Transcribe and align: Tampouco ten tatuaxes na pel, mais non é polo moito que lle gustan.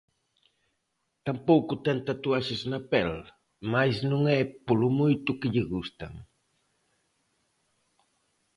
Tampouco 1.27 1.73
ten 1.85 1.97
tatuaxes 2.07 2.61
na 2.71 2.79
pel, 2.91 3.13
mais 3.73 3.95
non 4.11 4.21
é 4.37 4.39
polo 4.65 4.89
moito 4.99 5.29
que 5.39 5.51
lle 5.53 5.65
gustan. 5.73 6.13